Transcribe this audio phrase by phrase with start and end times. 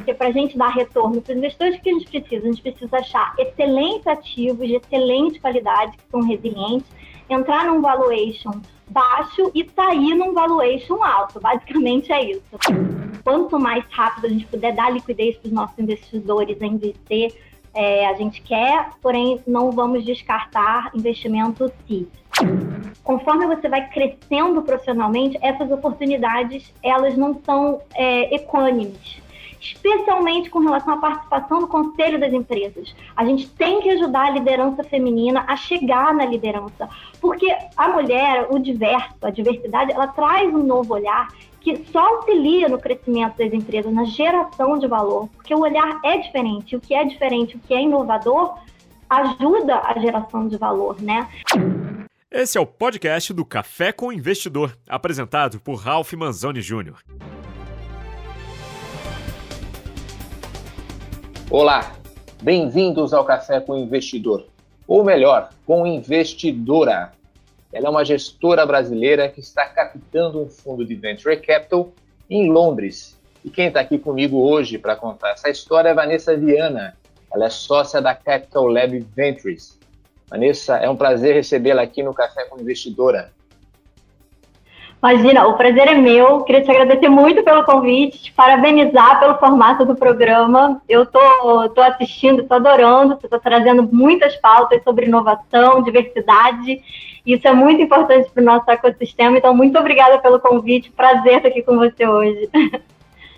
[0.00, 2.42] Porque para a gente dar retorno para os investidores, o que a gente precisa?
[2.42, 6.86] A gente precisa achar excelentes ativos de excelente qualidade, que são resilientes,
[7.28, 8.52] entrar num valuation
[8.88, 11.38] baixo e sair num valuation alto.
[11.38, 12.42] Basicamente é isso.
[13.22, 17.34] Quanto mais rápido a gente puder dar liquidez para os nossos investidores a investir,
[17.72, 22.08] é, a gente quer, porém não vamos descartar investimento seed.
[23.04, 29.20] Conforme você vai crescendo profissionalmente, essas oportunidades elas não são é, econômicas
[29.60, 32.94] especialmente com relação à participação no conselho das empresas.
[33.14, 36.88] A gente tem que ajudar a liderança feminina a chegar na liderança,
[37.20, 41.28] porque a mulher, o diverso, a diversidade, ela traz um novo olhar
[41.60, 46.16] que só auxilia no crescimento das empresas, na geração de valor, porque o olhar é
[46.16, 48.58] diferente, o que é diferente, o que é inovador,
[49.10, 51.28] ajuda a geração de valor, né?
[52.30, 56.94] Esse é o podcast do Café com Investidor, apresentado por Ralph Manzoni Jr.
[61.52, 61.96] Olá,
[62.40, 64.46] bem-vindos ao Café com Investidor,
[64.86, 67.10] ou melhor, com investidora.
[67.72, 71.92] Ela é uma gestora brasileira que está captando um fundo de venture capital
[72.30, 73.18] em Londres.
[73.44, 76.96] E quem está aqui comigo hoje para contar essa história é Vanessa Viana.
[77.34, 79.76] Ela é sócia da Capital Lab Ventures.
[80.28, 83.32] Vanessa, é um prazer recebê-la aqui no Café com Investidora.
[85.02, 86.42] Imagina, o prazer é meu.
[86.42, 90.80] Queria te agradecer muito pelo convite, te parabenizar pelo formato do programa.
[90.86, 93.16] Eu tô, tô assistindo, tô adorando.
[93.16, 96.82] Você está trazendo muitas pautas sobre inovação, diversidade.
[97.24, 99.38] Isso é muito importante para o nosso ecossistema.
[99.38, 100.90] Então, muito obrigada pelo convite.
[100.90, 102.50] Prazer estar aqui com você hoje.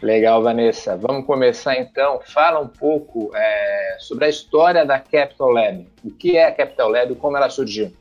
[0.02, 0.96] Legal, Vanessa.
[0.96, 2.20] Vamos começar então.
[2.24, 5.86] Fala um pouco é, sobre a história da Capital Lab.
[6.04, 7.92] O que é a Capital Lab e como ela surgiu?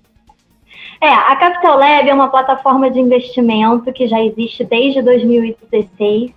[1.01, 6.31] É, a Capital Lab é uma plataforma de investimento que já existe desde 2016.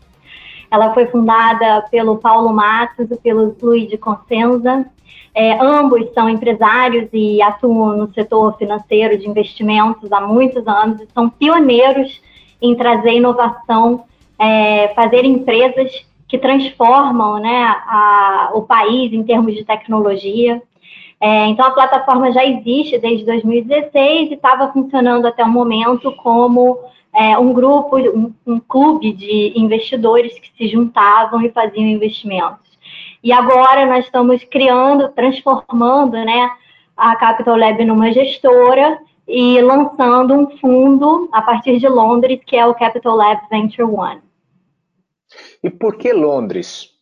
[0.70, 4.86] Ela foi fundada pelo Paulo Matos e pelo Luiz Consenza.
[5.34, 11.08] É, ambos são empresários e atuam no setor financeiro de investimentos há muitos anos e
[11.12, 12.22] são pioneiros
[12.62, 14.04] em trazer inovação,
[14.38, 20.62] é, fazer empresas que transformam né, a, o país em termos de tecnologia.
[21.24, 26.78] É, então, a plataforma já existe desde 2016 e estava funcionando até o momento como
[27.14, 32.78] é, um grupo, um, um, clube de investidores que se juntavam e faziam investimentos.
[33.22, 36.50] E agora nós estamos criando, transformando né,
[36.94, 42.66] a Capital Lab numa gestora e lançando um fundo a partir de Londres, que é
[42.66, 44.20] o Capital Lab Venture One.
[45.62, 46.93] E por que Londres?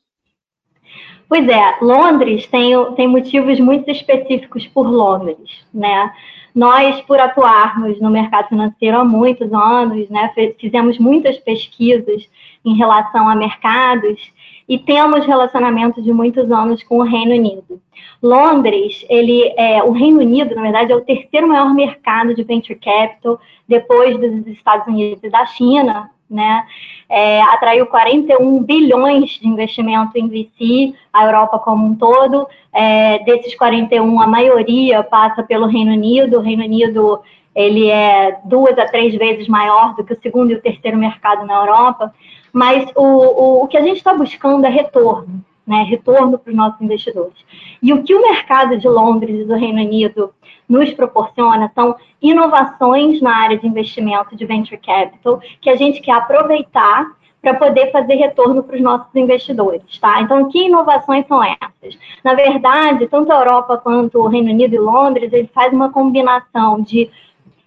[1.32, 6.12] Pois é, Londres tem, tem motivos muito específicos por Londres, né?
[6.54, 12.28] Nós, por atuarmos no mercado financeiro há muitos anos, né, fizemos muitas pesquisas
[12.62, 14.20] em relação a mercados
[14.68, 17.80] e temos relacionamento de muitos anos com o Reino Unido.
[18.22, 22.78] Londres, ele é o Reino Unido, na verdade, é o terceiro maior mercado de venture
[22.78, 26.64] capital depois dos Estados Unidos e da China, né?
[27.08, 32.48] É, atraiu 41 bilhões de investimento em VC, a Europa como um todo.
[32.72, 36.38] É, desses 41, a maioria passa pelo Reino Unido.
[36.38, 37.20] O Reino Unido
[37.54, 41.44] ele é duas a três vezes maior do que o segundo e o terceiro mercado
[41.46, 42.14] na Europa.
[42.52, 45.84] Mas o, o, o que a gente está buscando é retorno, né?
[45.84, 47.34] Retorno para os nossos investidores.
[47.82, 50.32] E o que o mercado de Londres e do Reino Unido
[50.68, 56.12] nos proporciona são inovações na área de investimento de venture capital que a gente quer
[56.12, 57.12] aproveitar
[57.42, 60.22] para poder fazer retorno para os nossos investidores, tá?
[60.22, 61.98] Então, que inovações são essas?
[62.22, 66.80] Na verdade, tanto a Europa quanto o Reino Unido e Londres, ele faz uma combinação
[66.80, 67.10] de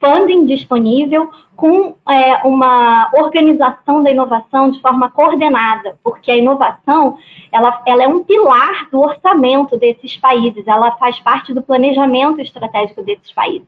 [0.06, 7.18] funding disponível com é, uma organização da inovação de forma coordenada, porque a inovação
[7.52, 13.02] ela, ela é um pilar do orçamento desses países, ela faz parte do planejamento estratégico
[13.02, 13.68] desses países.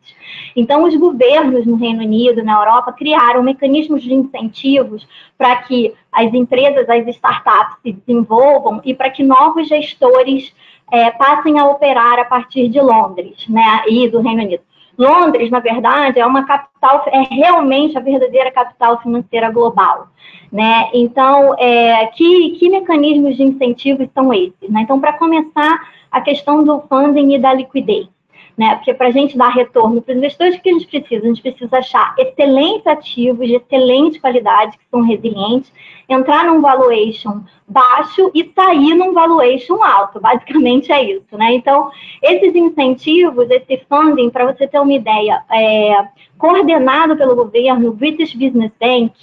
[0.55, 6.33] Então, os governos no Reino Unido, na Europa, criaram mecanismos de incentivos para que as
[6.33, 10.53] empresas, as startups se desenvolvam e para que novos gestores
[10.91, 14.66] é, passem a operar a partir de Londres né, e do Reino Unido.
[14.97, 20.07] Londres, na verdade, é uma capital, é realmente a verdadeira capital financeira global.
[20.51, 20.89] Né?
[20.93, 24.69] Então, é, que, que mecanismos de incentivos são esses?
[24.69, 24.81] Né?
[24.81, 25.79] Então, para começar,
[26.11, 28.07] a questão do funding e da liquidez
[28.57, 28.75] né?
[28.75, 31.23] Porque para a gente dar retorno para os investidores, o que a gente precisa?
[31.23, 35.71] A gente precisa achar excelentes ativos de excelente qualidade, que são resilientes,
[36.09, 40.19] entrar num valuation baixo e sair num valuation alto.
[40.19, 41.53] Basicamente é isso, né?
[41.53, 41.91] Então,
[42.23, 46.07] esses incentivos, esse funding, para você ter uma ideia, é,
[46.37, 49.13] coordenado pelo governo, o British Business Bank,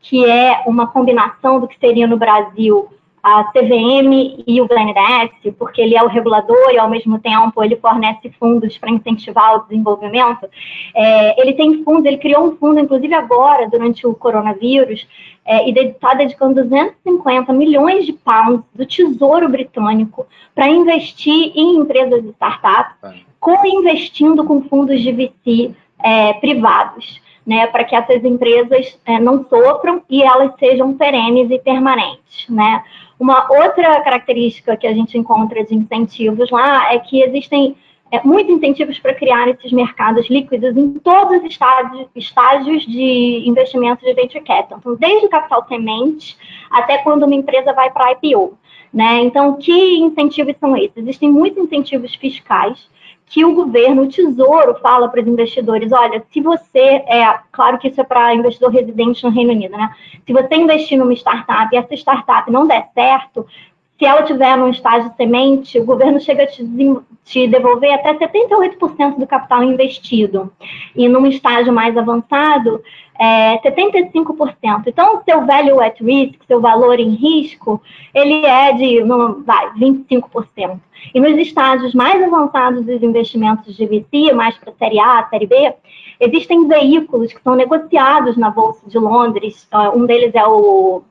[0.00, 2.88] que é uma combinação do que seria no Brasil
[3.22, 7.76] a CVM e o BNDES, porque ele é o regulador e, ao mesmo tempo, ele
[7.76, 10.48] fornece fundos para incentivar o desenvolvimento.
[10.94, 15.06] É, ele tem fundos, ele criou um fundo, inclusive agora, durante o coronavírus,
[15.44, 22.22] é, e está dedicando 250 milhões de pounds do Tesouro Britânico para investir em empresas
[22.22, 25.74] e startups, co-investindo com fundos de VC
[26.04, 27.26] é, privados.
[27.46, 32.46] Né, para que essas empresas é, não sofram e elas sejam perenes e permanentes.
[32.46, 32.84] Né?
[33.18, 37.76] Uma outra característica que a gente encontra de incentivos lá é que existem
[38.10, 44.04] é, muitos incentivos para criar esses mercados líquidos em todos os estágios, estágios de investimento
[44.04, 44.78] de venture capital.
[44.78, 46.36] Então, desde o capital semente
[46.70, 48.56] até quando uma empresa vai para IPO.
[48.92, 49.20] Né?
[49.20, 50.96] Então, que incentivos são esses?
[50.96, 52.88] Existem muitos incentivos fiscais
[53.28, 57.88] que o governo, o Tesouro, fala para os investidores: olha, se você é, claro que
[57.88, 59.94] isso é para investidor residente no Reino Unido, né?
[60.26, 63.46] Se você investir numa startup e essa startup não der certo,
[63.98, 69.26] se ela tiver num estágio semente, o governo chega a te, devolver até 78% do
[69.26, 70.52] capital investido.
[70.94, 72.80] E num estágio mais avançado,
[73.18, 74.84] é 75%.
[74.86, 77.82] Então, o seu value at risk, seu valor em risco,
[78.14, 79.02] ele é de
[79.44, 80.78] vai, 25%.
[81.12, 85.74] E nos estágios mais avançados dos investimentos de VC, mais para série A, série B,
[86.20, 89.66] existem veículos que são negociados na Bolsa de Londres.
[89.72, 91.02] Ah, um deles é o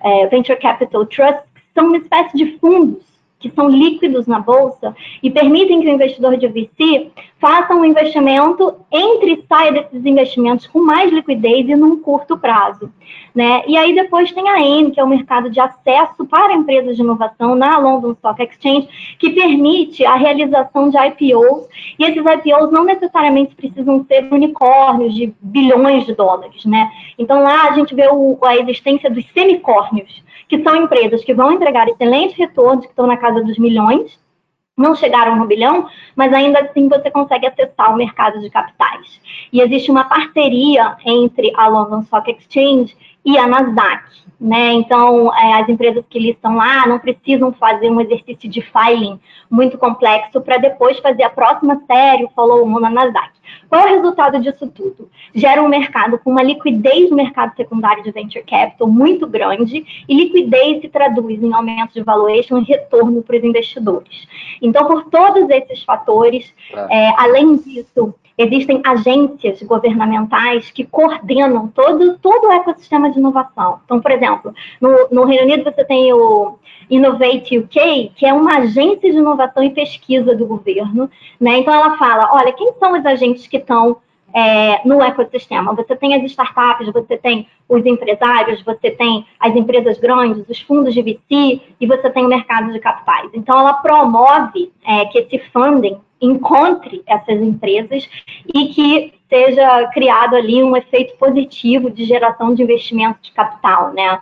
[0.00, 3.02] é, Venture Capital Trust, são uma espécie de fundos
[3.38, 7.10] que são líquidos na bolsa e permitem que o investidor de VC
[7.42, 12.88] faça um investimento entre e saia desses investimentos com mais liquidez e num curto prazo.
[13.34, 13.64] Né?
[13.66, 17.02] E aí depois tem a AIM, que é o mercado de acesso para empresas de
[17.02, 21.66] inovação na London Stock Exchange, que permite a realização de IPOs,
[21.98, 26.64] e esses IPOs não necessariamente precisam ser unicórnios de bilhões de dólares.
[26.64, 26.92] Né?
[27.18, 31.50] Então lá a gente vê o, a existência dos semicórnios, que são empresas que vão
[31.50, 34.21] entregar excelentes retornos, que estão na casa dos milhões,
[34.82, 39.20] não chegaram no bilhão, mas ainda assim você consegue acessar o mercado de capitais.
[39.52, 44.22] E existe uma parceria entre a London Stock Exchange e a Nasdaq.
[44.40, 44.72] Né?
[44.72, 49.78] Então, é, as empresas que listam lá não precisam fazer um exercício de filing muito
[49.78, 53.30] complexo para depois fazer a próxima série, o follow-on na Nasdaq.
[53.68, 55.08] Qual é o resultado disso tudo?
[55.32, 60.14] Gera um mercado com uma liquidez no mercado secundário de venture capital muito grande e
[60.14, 64.26] liquidez se traduz em aumento de valuation e retorno para os investidores.
[64.60, 66.52] Então, por todos esses fatores,
[66.90, 73.80] é, além disso, Existem agências governamentais que coordenam todo, todo o ecossistema de inovação.
[73.84, 76.58] Então, por exemplo, no, no Reino Unido você tem o
[76.90, 81.08] Innovate UK, que é uma agência de inovação e pesquisa do governo.
[81.40, 81.58] Né?
[81.58, 83.98] Então, ela fala: olha, quem são os agentes que estão
[84.34, 85.74] é, no ecossistema.
[85.74, 90.94] Você tem as startups, você tem os empresários, você tem as empresas grandes, os fundos
[90.94, 93.30] de VC e você tem o mercado de capitais.
[93.34, 98.08] Então, ela promove é, que esse funding encontre essas empresas
[98.54, 104.20] e que seja criado ali um efeito positivo de geração de investimento de capital, né?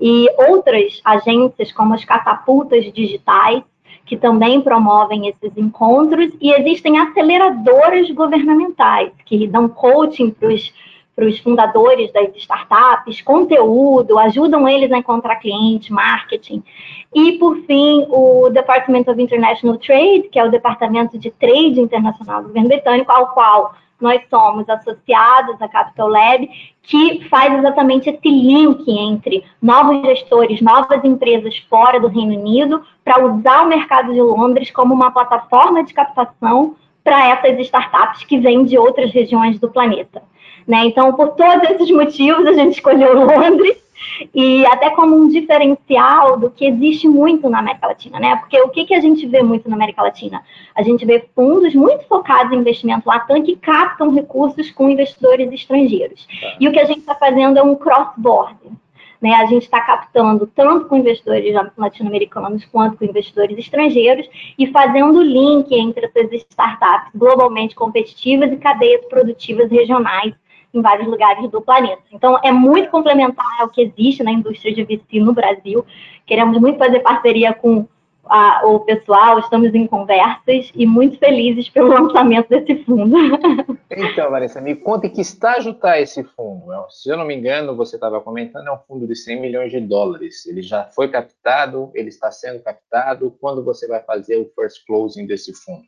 [0.00, 3.62] E outras agências, como as catapultas digitais,
[4.10, 10.48] que também promovem esses encontros, e existem aceleradoras governamentais, que dão coaching para
[11.24, 16.60] os fundadores das startups, conteúdo, ajudam eles a encontrar cliente, marketing.
[17.14, 22.42] E, por fim, o Department of International Trade, que é o Departamento de Trade Internacional
[22.42, 26.48] do governo britânico, ao qual nós somos associados à Capital Lab,
[26.82, 33.24] que faz exatamente esse link entre novos gestores, novas empresas fora do Reino Unido, para
[33.24, 38.64] usar o mercado de Londres como uma plataforma de captação para essas startups que vêm
[38.64, 40.22] de outras regiões do planeta.
[40.66, 40.86] Né?
[40.86, 43.76] Então, por todos esses motivos, a gente escolheu Londres
[44.34, 48.36] e até como um diferencial do que existe muito na América Latina, né?
[48.36, 50.42] Porque o que, que a gente vê muito na América Latina?
[50.74, 56.26] A gente vê fundos muito focados em investimento latam que captam recursos com investidores estrangeiros.
[56.40, 56.56] Tá.
[56.60, 58.72] E o que a gente está fazendo é um cross-border.
[59.20, 64.26] Né, a gente está captando tanto com investidores latino-americanos quanto com investidores estrangeiros
[64.58, 70.32] e fazendo link entre essas startups globalmente competitivas e cadeias produtivas regionais
[70.72, 72.02] em vários lugares do planeta.
[72.12, 75.84] Então, é muito complementar ao que existe na indústria de VC no Brasil.
[76.26, 77.86] Queremos muito fazer parceria com
[78.24, 83.16] a, o pessoal, estamos em conversas e muito felizes pelo lançamento desse fundo.
[83.90, 86.66] Então, Vanessa, me conta em que estágio está esse fundo.
[86.90, 89.80] Se eu não me engano, você estava comentando, é um fundo de 100 milhões de
[89.80, 90.46] dólares.
[90.46, 93.36] Ele já foi captado, ele está sendo captado.
[93.40, 95.82] Quando você vai fazer o first closing desse fundo?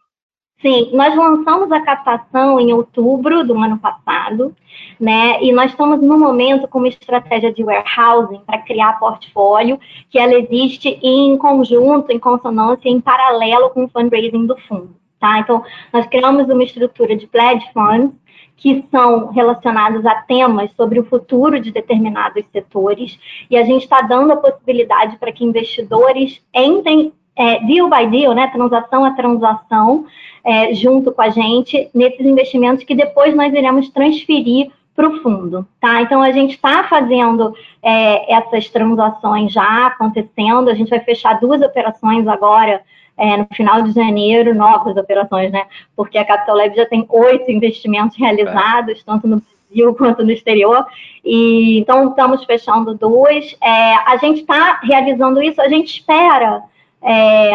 [0.63, 4.55] Sim, nós lançamos a captação em outubro do ano passado,
[4.99, 5.43] né?
[5.43, 9.79] E nós estamos no momento com uma estratégia de warehousing para criar portfólio,
[10.09, 15.41] que ela existe em conjunto, em consonância, em paralelo com o fundraising do fundo, tá?
[15.41, 18.13] Então, nós criamos uma estrutura de pledge funds
[18.57, 23.19] que são relacionados a temas sobre o futuro de determinados setores,
[23.51, 28.35] e a gente está dando a possibilidade para que investidores entrem é, deal by deal,
[28.35, 30.07] né, transação a transação,
[30.45, 35.67] é, junto com a gente, nesses investimentos que depois nós iremos transferir para o fundo,
[35.81, 36.03] tá?
[36.03, 41.63] Então a gente está fazendo é, essas transações já acontecendo, a gente vai fechar duas
[41.63, 42.83] operações agora
[43.17, 45.65] é, no final de janeiro, novas operações, né?
[45.97, 49.03] Porque a Capital Lab já tem oito investimentos realizados, é.
[49.07, 50.85] tanto no Brasil quanto no exterior,
[51.25, 53.57] e então estamos fechando duas.
[53.63, 56.63] É, a gente está realizando isso, a gente espera
[57.03, 57.51] é,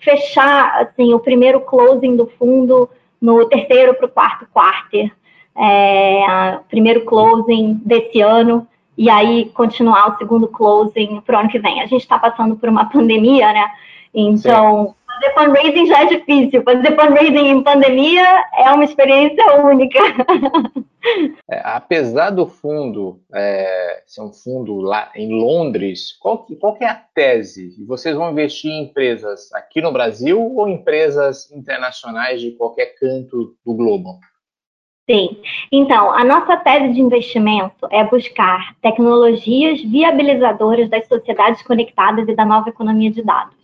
[0.00, 2.88] fechar assim, o primeiro closing do fundo
[3.20, 5.12] no terceiro para o quarto quarter,
[5.56, 11.58] é, primeiro closing desse ano, e aí continuar o segundo closing para o ano que
[11.58, 11.80] vem.
[11.80, 13.70] A gente está passando por uma pandemia, né?
[14.14, 14.94] Então, Sim.
[15.16, 19.98] Fazer fundraising já é difícil, fazer fundraising em pandemia é uma experiência única.
[21.48, 26.82] É, apesar do fundo é, ser um fundo lá em Londres, qual que, qual que
[26.82, 27.76] é a tese?
[27.86, 33.74] Vocês vão investir em empresas aqui no Brasil ou empresas internacionais de qualquer canto do
[33.74, 34.18] globo?
[35.08, 35.40] Sim.
[35.70, 42.44] Então, a nossa tese de investimento é buscar tecnologias viabilizadoras das sociedades conectadas e da
[42.44, 43.55] nova economia de dados.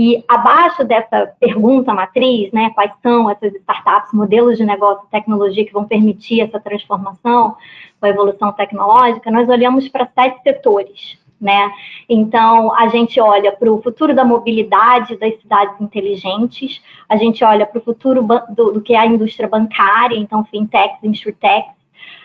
[0.00, 5.72] E abaixo dessa pergunta matriz, né, quais são essas startups, modelos de negócio, tecnologia que
[5.72, 7.56] vão permitir essa transformação,
[7.98, 11.18] com a evolução tecnológica, nós olhamos para sete setores.
[11.40, 11.72] Né?
[12.08, 17.66] Então, a gente olha para o futuro da mobilidade das cidades inteligentes, a gente olha
[17.66, 18.22] para o futuro
[18.54, 21.77] do, do, que é a indústria bancária, então, fintechs, insurtechs,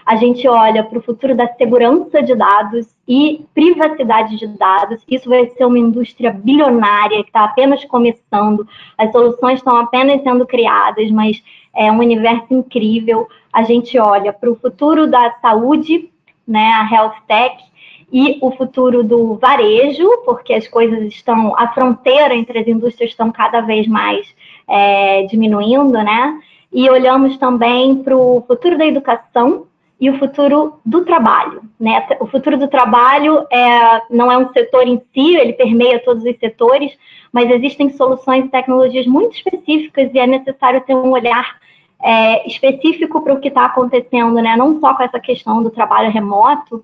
[0.05, 5.01] a gente olha para o futuro da segurança de dados e privacidade de dados.
[5.10, 8.67] Isso vai ser uma indústria bilionária que está apenas começando,
[8.98, 11.41] as soluções estão apenas sendo criadas, mas
[11.75, 13.27] é um universo incrível.
[13.51, 16.10] A gente olha para o futuro da saúde,
[16.48, 17.63] né, a health tech,
[18.12, 23.31] e o futuro do varejo, porque as coisas estão, a fronteira entre as indústrias estão
[23.31, 24.27] cada vez mais
[24.67, 26.39] é, diminuindo, né?
[26.72, 29.65] E olhamos também para o futuro da educação,
[30.03, 31.62] e o futuro do trabalho.
[31.79, 32.05] Né?
[32.19, 36.38] O futuro do trabalho é, não é um setor em si, ele permeia todos os
[36.39, 36.91] setores,
[37.31, 41.55] mas existem soluções e tecnologias muito específicas e é necessário ter um olhar
[42.03, 44.57] é, específico para o que está acontecendo, né?
[44.57, 46.83] não só com essa questão do trabalho remoto,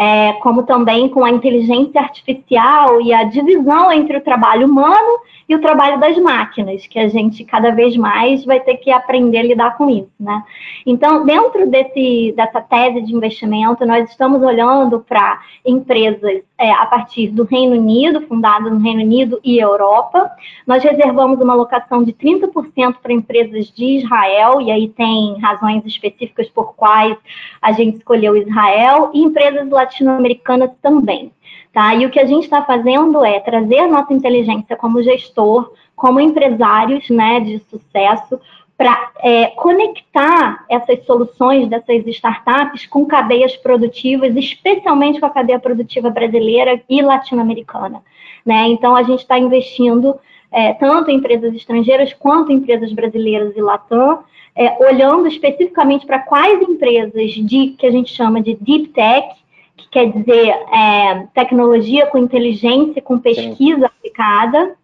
[0.00, 5.54] é, como também com a inteligência artificial e a divisão entre o trabalho humano e
[5.54, 9.42] o trabalho das máquinas, que a gente cada vez mais vai ter que aprender a
[9.42, 10.42] lidar com isso, né?
[10.86, 17.28] Então, dentro desse, dessa tese de investimento, nós estamos olhando para empresas é, a partir
[17.28, 20.30] do Reino Unido, fundadas no Reino Unido e Europa.
[20.66, 26.50] Nós reservamos uma alocação de 30% para empresas de Israel, e aí tem razões específicas
[26.50, 27.16] por quais
[27.62, 31.32] a gente escolheu Israel, e empresas latino-americanas também.
[31.72, 31.94] Tá?
[31.94, 37.08] E o que a gente está fazendo é trazer nossa inteligência como gestor, como empresários
[37.08, 38.38] né, de sucesso,
[38.80, 46.08] para é, conectar essas soluções dessas startups com cadeias produtivas, especialmente com a cadeia produtiva
[46.08, 48.02] brasileira e latino-americana.
[48.42, 48.68] Né?
[48.68, 50.18] Então, a gente está investindo
[50.50, 54.20] é, tanto em empresas estrangeiras quanto em empresas brasileiras e latam,
[54.56, 59.28] é, olhando especificamente para quais empresas de que a gente chama de deep tech,
[59.76, 63.84] que quer dizer é, tecnologia com inteligência, com pesquisa Sim.
[63.84, 64.74] aplicada,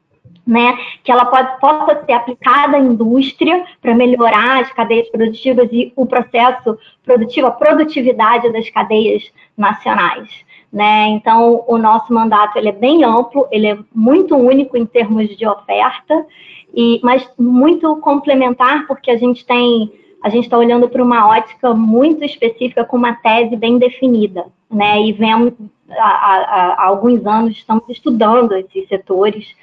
[0.47, 5.93] né, que ela pode, possa ser aplicada à indústria para melhorar as cadeias produtivas e
[5.97, 9.25] o processo produtivo, a produtividade das cadeias
[9.57, 10.29] nacionais.
[10.73, 11.09] Né?
[11.09, 15.47] Então, o nosso mandato ele é bem amplo, ele é muito único em termos de
[15.47, 16.27] oferta,
[16.75, 19.91] e, mas muito complementar, porque a gente tem
[20.23, 25.01] a gente está olhando para uma ótica muito específica, com uma tese bem definida, né?
[25.03, 25.53] E vemos
[25.91, 29.55] há, há, há alguns anos estamos estudando esses setores,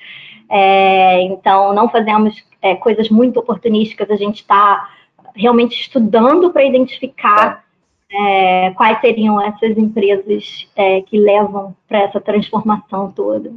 [0.50, 4.90] é, então não fazemos é, coisas muito oportunísticas, a gente está
[5.36, 7.64] realmente estudando para identificar
[8.12, 13.52] é, quais seriam essas empresas é, que levam para essa transformação toda.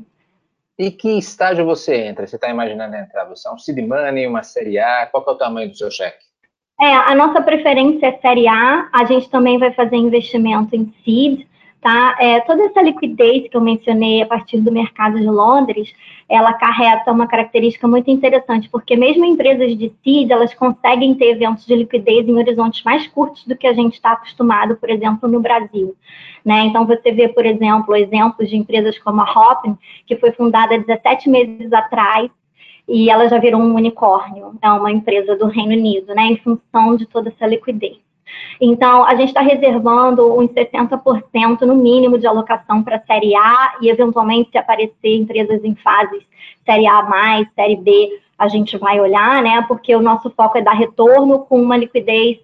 [0.78, 2.26] E que estágio você entra?
[2.26, 3.24] Você está imaginando entrar?
[3.26, 5.06] Você é um seed money, uma série A?
[5.06, 6.24] Qual é o tamanho do seu cheque?
[6.80, 8.88] É, a nossa preferência é série A.
[8.92, 11.46] A gente também vai fazer investimento em seed,
[11.80, 12.16] Tá?
[12.18, 15.92] É, toda essa liquidez que eu mencionei a partir do mercado de Londres,
[16.28, 21.64] ela carrega uma característica muito interessante, porque mesmo empresas de seed, elas conseguem ter eventos
[21.64, 25.40] de liquidez em horizontes mais curtos do que a gente está acostumado, por exemplo, no
[25.40, 25.94] Brasil.
[26.44, 26.64] Né?
[26.64, 31.28] Então, você vê, por exemplo, exemplos de empresas como a Hopin, que foi fundada 17
[31.28, 32.30] meses atrás,
[32.88, 36.96] e ela já virou um unicórnio, é uma empresa do Reino Unido, né, em função
[36.96, 38.05] de toda essa liquidez.
[38.60, 43.76] Então, a gente está reservando uns 60% no mínimo de alocação para a Série A
[43.80, 46.22] e, eventualmente, se aparecer empresas em fases
[46.64, 47.06] Série A,
[47.54, 49.62] Série B, a gente vai olhar, né?
[49.68, 52.38] Porque o nosso foco é dar retorno com uma liquidez.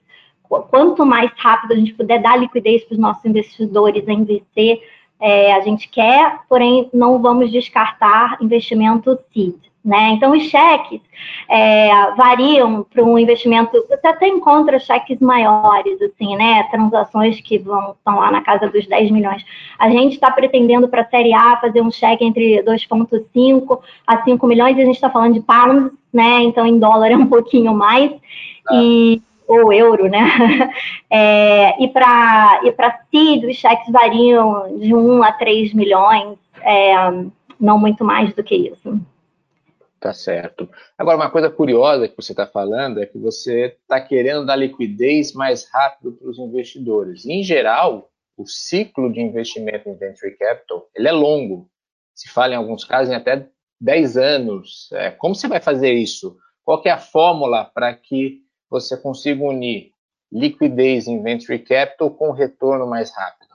[0.49, 4.81] Quanto mais rápido a gente puder dar liquidez para os nossos investidores a investir,
[5.21, 9.57] é, a gente quer, porém, não vamos descartar investimento seed.
[9.85, 10.11] Né?
[10.11, 11.01] Então, os cheques
[11.49, 16.63] é, variam para um investimento, você até encontra cheques maiores, assim, né?
[16.71, 19.45] Transações que vão, estão lá na casa dos 10 milhões.
[19.77, 24.47] A gente está pretendendo para a Série A fazer um cheque entre 2,5 a 5
[24.47, 26.43] milhões, e a gente está falando de pounds, né?
[26.45, 28.13] Então, em dólar é um pouquinho mais,
[28.69, 28.75] ah.
[28.77, 30.71] e, ou euro, né?
[31.15, 32.73] É, e para e
[33.11, 36.95] CID, os cheques variam de 1 a 3 milhões, é,
[37.61, 38.99] não muito mais do que isso.
[40.03, 40.69] Tá certo.
[40.99, 45.33] Agora, uma coisa curiosa que você está falando é que você está querendo dar liquidez
[45.33, 47.25] mais rápido para os investidores.
[47.25, 51.71] Em geral, o ciclo de investimento em venture capital ele é longo.
[52.17, 53.47] Se fala em alguns casos em até
[53.81, 54.91] 10 anos.
[54.93, 56.37] É, como você vai fazer isso?
[56.65, 59.93] Qual é a fórmula para que você consiga unir
[60.33, 63.53] liquidez em venture capital com retorno mais rápido?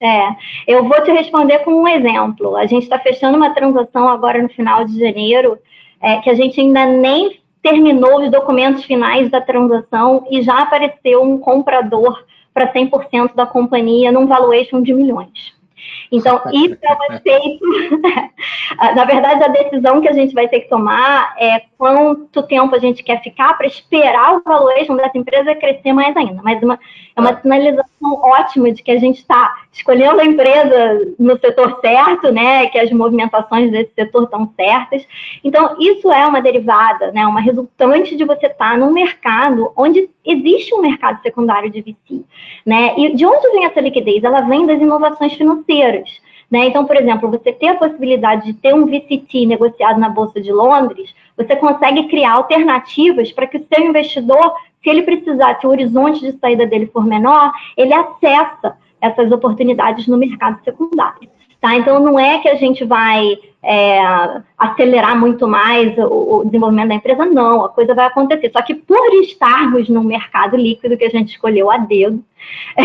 [0.00, 0.28] É,
[0.68, 2.56] eu vou te responder com um exemplo.
[2.56, 5.58] A gente está fechando uma transação agora no final de janeiro
[6.00, 11.22] é, que a gente ainda nem terminou os documentos finais da transação e já apareceu
[11.22, 12.24] um comprador
[12.54, 15.56] para 100% da companhia num valuation de milhões.
[16.10, 17.64] Então, isso é um efeito.
[18.94, 22.78] Na verdade, a decisão que a gente vai ter que tomar é quanto tempo a
[22.80, 26.42] gente quer ficar para esperar o valuation dessa empresa crescer mais ainda.
[26.42, 26.78] Mas uma,
[27.16, 32.32] é uma sinalização ótima de que a gente está escolhendo a empresa no setor certo,
[32.32, 32.66] né?
[32.66, 35.06] Que as movimentações desse setor estão certas.
[35.44, 37.24] Então, isso é uma derivada, né?
[37.24, 42.24] Uma resultante de você estar tá num mercado onde existe um mercado secundário de VC,
[42.66, 42.94] né?
[42.98, 44.24] E de onde vem essa liquidez?
[44.24, 46.10] Ela vem das inovações financeiras.
[46.50, 46.66] Né?
[46.66, 50.50] Então, por exemplo, você ter a possibilidade de ter um VCT negociado na Bolsa de
[50.50, 55.70] Londres, você consegue criar alternativas para que o seu investidor, se ele precisar, se o
[55.70, 61.28] horizonte de saída dele for menor, ele acessa essas oportunidades no mercado secundário.
[61.60, 61.76] Tá?
[61.76, 64.00] Então, não é que a gente vai é,
[64.56, 68.50] acelerar muito mais o, o, desenvolvimento da empresa, não, a coisa vai acontecer.
[68.50, 72.22] Só que por estarmos no mercado líquido que a gente escolheu a dedo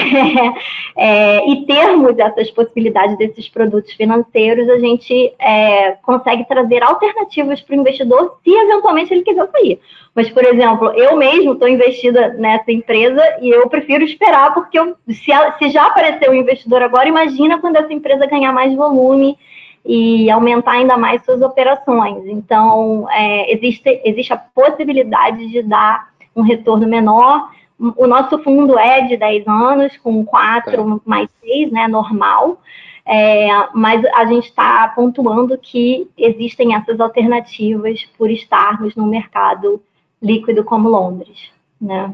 [0.98, 7.62] é, é, e termos essas possibilidades desses produtos financeiros, a gente é, consegue trazer alternativas
[7.62, 9.80] para o investidor se eventualmente ele quiser sair.
[10.16, 14.96] Mas, por exemplo, eu mesmo estou investida nessa empresa e eu prefiro esperar, porque eu,
[15.08, 19.38] se, se já apareceu um investidor agora, imagina quando essa empresa ganhar mais volume
[19.86, 22.26] e aumentar ainda mais suas operações.
[22.26, 27.52] Então, é, existe, existe a possibilidade de dar um retorno menor.
[27.98, 32.62] O nosso fundo é de 10 anos, com 4 mais 6, né, normal.
[33.06, 39.82] É, mas a gente está pontuando que existem essas alternativas por estarmos no mercado
[40.22, 41.52] líquido como Londres.
[41.82, 42.14] Né?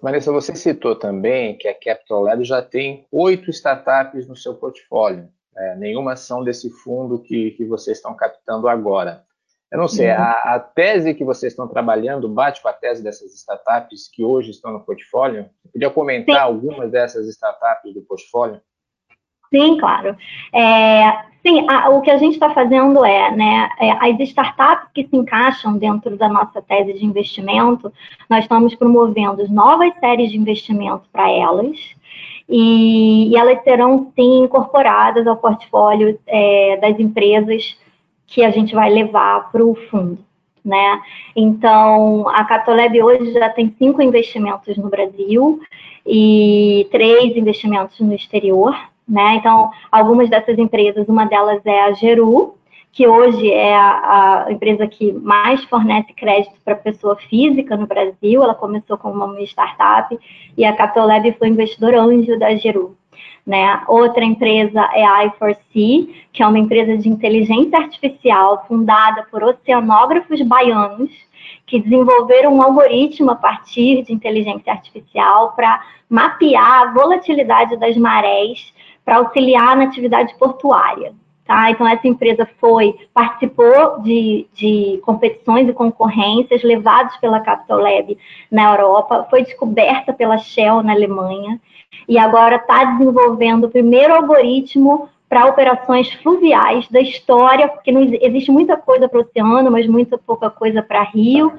[0.00, 5.28] Vanessa, você citou também que a Capital Lab já tem oito startups no seu portfólio
[5.56, 9.24] é, nenhuma ação desse fundo que, que vocês estão captando agora.
[9.70, 10.22] Eu não sei, uhum.
[10.22, 14.50] a, a, tese que vocês estão trabalhando bate com a tese dessas startups que hoje
[14.50, 15.50] estão no portfólio?
[15.64, 16.42] Você podia comentar Sim.
[16.42, 18.60] algumas dessas startups do portfólio?
[19.52, 20.16] Sim, claro.
[20.52, 25.06] É, sim, a, o que a gente está fazendo é, né, é, as startups que
[25.06, 27.92] se encaixam dentro da nossa tese de investimento,
[28.28, 31.76] nós estamos promovendo novas séries de investimento para elas,
[32.48, 37.76] e, e elas serão sim incorporadas ao portfólio é, das empresas
[38.26, 40.18] que a gente vai levar para o fundo.
[40.64, 41.00] Né?
[41.34, 45.60] Então, a Catolab hoje já tem cinco investimentos no Brasil
[46.04, 48.76] e três investimentos no exterior.
[49.08, 49.36] Né?
[49.36, 52.55] Então, algumas dessas empresas, uma delas é a Geru,
[52.96, 58.42] que hoje é a, a empresa que mais fornece crédito para pessoa física no Brasil.
[58.42, 60.18] Ela começou como uma startup
[60.56, 62.96] e a Capitolab foi investidor anjo da Geru.
[63.46, 63.82] Né?
[63.86, 70.40] Outra empresa é a i4C, que é uma empresa de inteligência artificial fundada por oceanógrafos
[70.40, 71.10] baianos
[71.66, 78.72] que desenvolveram um algoritmo a partir de inteligência artificial para mapear a volatilidade das marés
[79.04, 81.12] para auxiliar na atividade portuária.
[81.46, 81.70] Tá?
[81.70, 88.18] Então, essa empresa foi, participou de, de competições e concorrências levadas pela Capital Lab
[88.50, 91.60] na Europa, foi descoberta pela Shell na Alemanha,
[92.08, 98.50] e agora está desenvolvendo o primeiro algoritmo para operações fluviais da história, porque não existe
[98.50, 101.52] muita coisa para o oceano, mas muita pouca coisa para rio,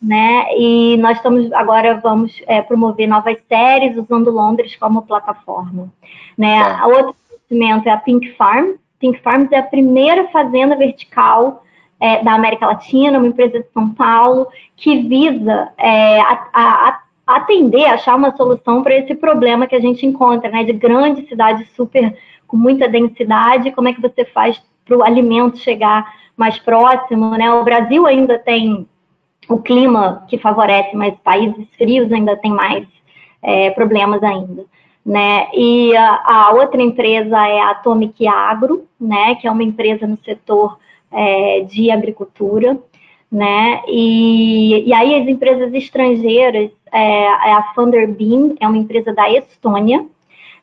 [0.00, 0.46] né?
[0.56, 5.92] E nós estamos agora vamos é, promover novas séries usando Londres como plataforma,
[6.36, 6.62] né?
[6.62, 6.86] Tá.
[6.86, 8.72] Outro investimento é a Pink Farm.
[9.00, 11.64] Pink Farms é a primeira fazenda vertical
[11.98, 17.36] é, da América Latina, uma empresa de São Paulo que visa é, a, a, a
[17.36, 20.64] atender, achar uma solução para esse problema que a gente encontra, né?
[20.64, 25.58] De grandes cidades super com muita densidade, como é que você faz para o alimento
[25.58, 27.52] chegar mais próximo, né?
[27.52, 28.86] O Brasil ainda tem
[29.48, 32.86] o clima que favorece, mas países frios ainda tem mais
[33.42, 34.64] é, problemas ainda.
[35.04, 35.48] Né?
[35.54, 39.34] E a, a, outra empresa é a Atomic Agro, né?
[39.36, 40.78] que é uma empresa no setor
[41.10, 42.78] é, de agricultura.
[43.30, 43.82] Né?
[43.86, 50.04] E, e aí as empresas estrangeiras, é, é a Thunderbeam, é uma empresa da Estônia,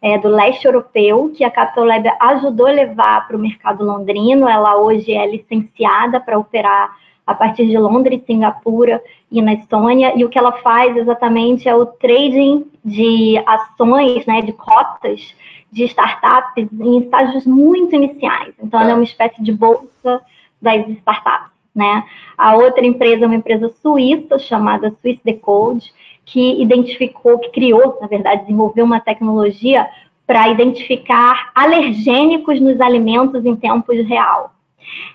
[0.01, 4.47] é, do leste europeu, que a Capital Lab ajudou a levar para o mercado londrino.
[4.47, 6.95] Ela hoje é licenciada para operar
[7.27, 11.75] a partir de Londres, Singapura e na Estônia, e o que ela faz exatamente é
[11.75, 15.35] o trading de ações, né, de cotas
[15.69, 18.53] de startups em estágios muito iniciais.
[18.63, 20.21] Então, ela é uma espécie de bolsa
[20.61, 21.51] das startups.
[21.75, 22.03] Né?
[22.37, 25.93] A outra empresa é uma empresa suíça chamada Swiss Decode,
[26.25, 29.87] que identificou, que criou, na verdade, desenvolveu uma tecnologia
[30.25, 34.51] para identificar alergênicos nos alimentos em tempo real.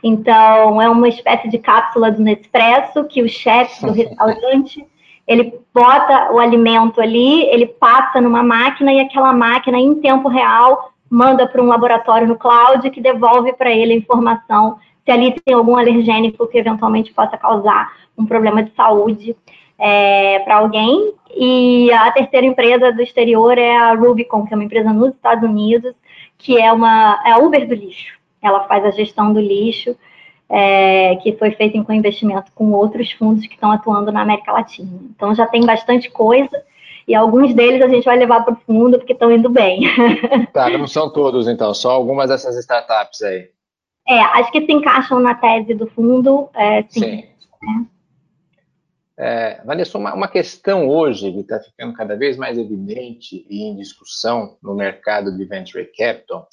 [0.03, 4.85] Então, é uma espécie de cápsula do Nespresso que o chefe do restaurante
[5.27, 10.93] ele bota o alimento ali, ele passa numa máquina e aquela máquina, em tempo real,
[11.09, 15.55] manda para um laboratório no cloud que devolve para ele a informação se ali tem
[15.55, 19.37] algum alergênico que eventualmente possa causar um problema de saúde
[19.79, 21.13] é, para alguém.
[21.35, 25.49] E a terceira empresa do exterior é a Rubicon, que é uma empresa nos Estados
[25.49, 25.95] Unidos,
[26.39, 29.97] que é uma é a Uber do lixo ela faz a gestão do lixo,
[30.49, 34.91] é, que foi feita em co-investimento com outros fundos que estão atuando na América Latina.
[35.15, 36.63] Então já tem bastante coisa
[37.07, 39.83] e alguns deles a gente vai levar para o fundo porque estão indo bem.
[40.53, 43.49] Tá, não são todos então, só algumas dessas startups aí.
[44.07, 47.01] É, acho que se encaixam na tese do fundo, é, sim.
[47.01, 47.25] sim.
[47.89, 47.93] É.
[49.25, 53.77] É, Vanessa, uma, uma, questão hoje que está ficando cada vez mais evidente e em
[53.77, 56.49] discussão no mercado de venture capital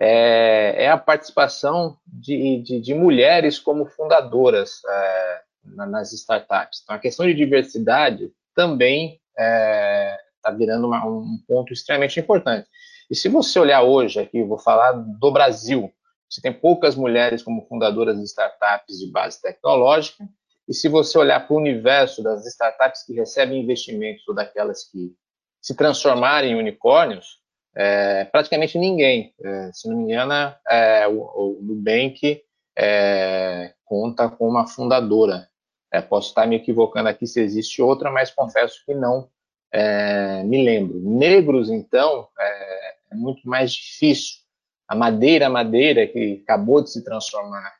[0.00, 6.80] é, é a participação de, de, de, mulheres como fundadoras é, nas startups.
[6.82, 12.68] Então, a questão de diversidade também está é, virando uma, um ponto extremamente importante.
[13.10, 15.90] E se você olhar hoje aqui, vou falar do Brasil,
[16.28, 20.28] você tem poucas mulheres como fundadoras de startups de base tecnológica,
[20.68, 25.14] e se você olhar para o universo das startups que recebem investimentos ou daquelas que
[25.62, 27.38] se transformarem em unicórnios,
[27.74, 29.34] é, praticamente ninguém.
[29.42, 32.42] É, se não me engano, é, o, o Nubank
[32.76, 35.48] é, conta com uma fundadora.
[35.92, 39.28] É, posso estar me equivocando aqui se existe outra, mas confesso que não
[39.72, 40.98] é, me lembro.
[41.00, 44.38] Negros, então, é, muito mais difícil.
[44.86, 47.74] A Madeira Madeira, que acabou de se transformar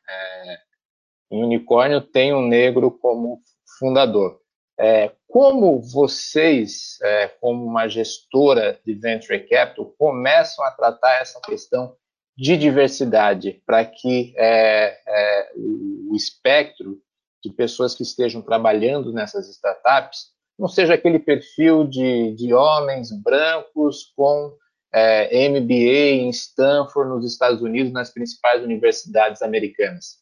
[1.31, 3.41] em unicórnio, tem um negro como
[3.79, 4.39] fundador.
[4.79, 11.95] É, como vocês, é, como uma gestora de venture capital, começam a tratar essa questão
[12.37, 16.97] de diversidade para que é, é, o, espectro
[17.43, 24.13] de pessoas que estejam trabalhando nessas startups não seja aquele perfil de, de homens brancos
[24.15, 24.55] com
[24.93, 30.17] é, MBA em Stanford, nos Estados Unidos, nas principais universidades americanas.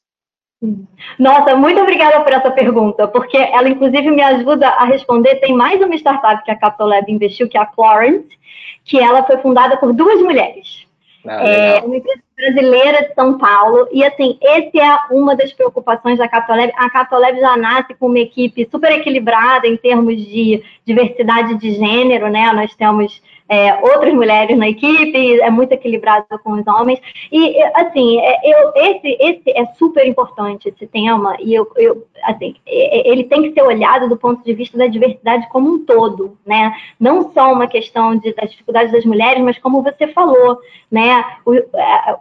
[1.20, 5.36] Nossa, muito obrigada por essa pergunta, porque ela, inclusive, me ajuda a responder.
[5.36, 8.28] Tem mais uma startup que a Capital Lab investiu, que é a Clarence,
[8.84, 10.88] que ela foi fundada por duas mulheres.
[11.28, 13.88] Ah, é uma empresa brasileira de São Paulo.
[13.92, 16.74] E, assim, esse é uma das preocupações da Capital Lab.
[16.76, 21.74] A Capital Lab já nasce com uma equipe super equilibrada em termos de diversidade de
[21.74, 22.52] gênero, né?
[22.54, 27.00] Nós temos é, outras mulheres na equipe, é muito equilibrado com os homens.
[27.32, 32.56] E, assim, é, eu, esse, esse é super importante, esse tema, e eu, eu, assim,
[32.66, 36.38] é, ele tem que ser olhado do ponto de vista da diversidade como um todo,
[36.46, 36.74] né?
[37.00, 40.60] Não só uma questão de, das dificuldades das mulheres, mas como você falou,
[40.92, 41.24] né?
[41.46, 42.18] O, é,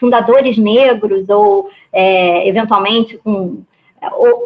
[0.00, 3.62] fundadores negros ou, é, eventualmente, com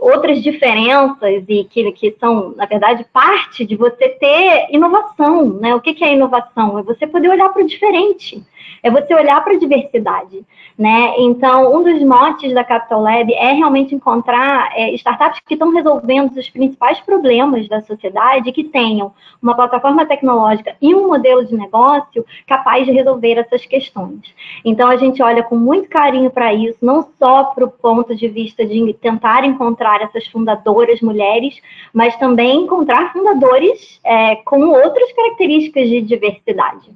[0.01, 5.75] outras diferenças e que, que são, na verdade, parte de você ter inovação, né?
[5.75, 6.79] O que, que é inovação?
[6.79, 8.43] É você poder olhar para o diferente
[8.83, 10.45] é você olhar para a diversidade,
[10.79, 11.15] né?
[11.19, 16.37] Então, um dos motes da Capital Lab é realmente encontrar é, startups que estão resolvendo
[16.37, 22.25] os principais problemas da sociedade, que tenham uma plataforma tecnológica e um modelo de negócio
[22.47, 24.21] capaz de resolver essas questões.
[24.65, 28.29] Então, a gente olha com muito carinho para isso, não só para o ponto de
[28.29, 31.61] vista de tentar encontrar essas fundadoras mulheres,
[31.93, 36.91] mas também encontrar fundadores é, com outras características de diversidade.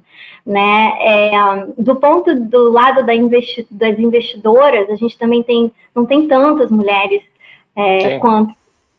[0.45, 0.93] Né?
[0.99, 1.31] É,
[1.77, 6.69] do ponto do lado da investi das investidoras, a gente também tem, não tem tantas
[6.71, 7.21] mulheres
[7.75, 8.53] é, quanto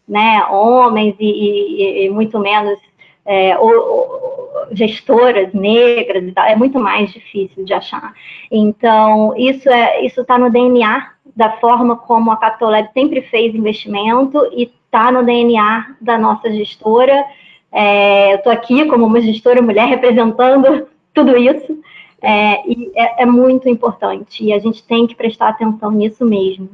[0.09, 2.79] né, homens e, e, e muito menos
[3.25, 8.15] é, ou, ou, gestoras negras e tal, é muito mais difícil de achar.
[8.51, 13.55] Então, isso é isso está no DNA da forma como a Capital Lab sempre fez
[13.55, 17.25] investimento e está no DNA da nossa gestora.
[17.71, 21.79] É, eu estou aqui como uma gestora mulher representando tudo isso.
[22.21, 26.71] É, e é, é muito importante e a gente tem que prestar atenção nisso mesmo.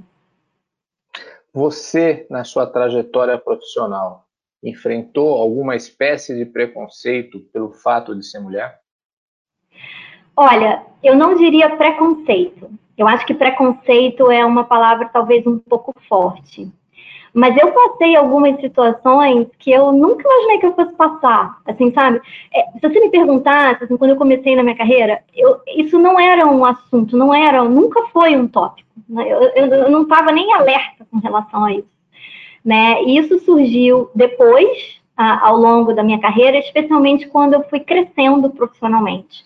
[1.52, 4.24] Você, na sua trajetória profissional,
[4.62, 8.80] enfrentou alguma espécie de preconceito pelo fato de ser mulher?
[10.36, 12.70] Olha, eu não diria preconceito.
[12.96, 16.72] Eu acho que preconceito é uma palavra talvez um pouco forte.
[17.34, 21.58] Mas eu passei algumas situações que eu nunca imaginei que eu fosse passar.
[21.66, 22.20] Assim, sabe?
[22.54, 26.20] É, se você me perguntasse, assim, quando eu comecei na minha carreira, eu, isso não
[26.20, 28.88] era um assunto, não era, nunca foi um tópico.
[29.08, 29.24] Né?
[29.32, 31.88] Eu, eu, eu não estava nem alerta com relação a isso.
[32.62, 33.02] Né?
[33.04, 35.00] E isso surgiu depois,
[35.42, 39.44] ao longo da minha carreira, especialmente quando eu fui crescendo profissionalmente.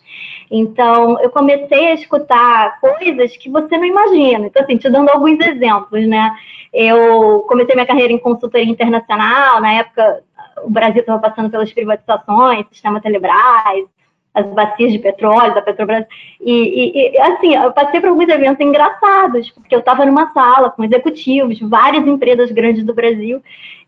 [0.51, 4.47] Então, eu comecei a escutar coisas que você não imagina.
[4.47, 6.31] Então, assim, te dando alguns exemplos, né?
[6.73, 10.23] Eu comecei minha carreira em consultoria internacional, na época
[10.63, 13.85] o Brasil estava passando pelas privatizações, sistema Telebrás,
[14.37, 16.05] as bacias de petróleo da Petrobras.
[16.41, 20.85] E, e, assim, eu passei por alguns eventos engraçados, porque eu estava numa sala com
[20.85, 23.43] executivos de várias empresas grandes do Brasil,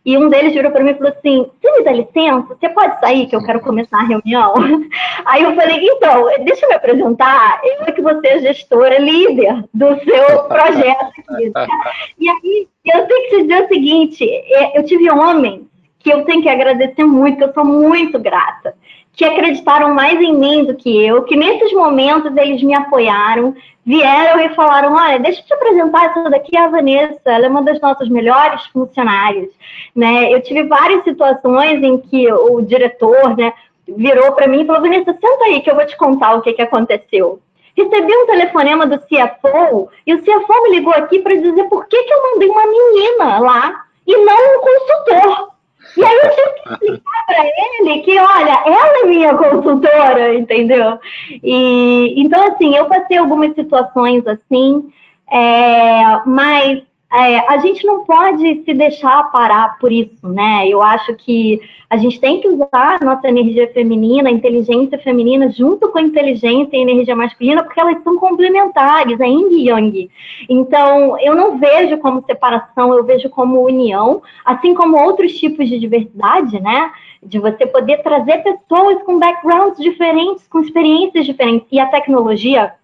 [0.06, 2.56] e um deles virou para mim e falou assim: Você me dá licença?
[2.58, 4.54] Você pode sair que eu quero começar a reunião?
[5.26, 7.60] Aí eu falei: Então, deixa eu me apresentar.
[7.62, 11.12] Eu é que você é gestora líder do seu projeto.
[11.28, 11.52] Aqui.
[12.18, 15.66] e aí eu tenho que te dizer o seguinte: é, eu tive homens
[15.98, 18.74] que eu tenho que agradecer muito, que eu sou muito grata
[19.18, 23.52] que acreditaram mais em mim do que eu, que nesses momentos eles me apoiaram,
[23.84, 27.48] vieram e falaram: Olha, deixa eu te apresentar, essa daqui é a Vanessa, ela é
[27.48, 29.48] uma das nossas melhores funcionárias.
[29.94, 30.32] Né?
[30.32, 33.52] Eu tive várias situações em que o diretor né,
[33.88, 36.52] virou para mim e falou: Vanessa, senta aí que eu vou te contar o que,
[36.52, 37.40] que aconteceu.
[37.76, 42.04] Recebi um telefonema do CFO e o CFO me ligou aqui para dizer por que,
[42.04, 45.57] que eu mandei uma menina lá e não um consultor.
[45.96, 50.98] E aí eu tive que explicar para ele que, olha, ela é minha consultora, entendeu?
[51.42, 54.92] E então, assim, eu passei algumas situações assim,
[55.30, 60.68] é, mas é, a gente não pode se deixar parar por isso, né?
[60.68, 65.50] Eu acho que a gente tem que usar a nossa energia feminina, a inteligência feminina,
[65.50, 69.68] junto com a inteligência e a energia masculina, porque elas são complementares, é yin e
[69.68, 70.10] yang.
[70.50, 75.78] Então, eu não vejo como separação, eu vejo como união, assim como outros tipos de
[75.78, 76.92] diversidade, né?
[77.22, 81.68] De você poder trazer pessoas com backgrounds diferentes, com experiências diferentes.
[81.72, 82.74] E a tecnologia,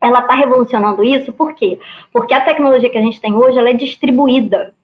[0.00, 1.78] ela está revolucionando isso, por quê?
[2.12, 4.74] Porque a tecnologia que a gente tem hoje, ela é distribuída.